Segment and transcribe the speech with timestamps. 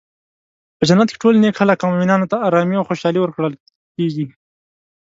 [0.77, 3.53] په جنت کې ټول نیک خلک او مومنانو ته ارامي او خوشحالي ورکړل
[3.95, 4.25] کیږي.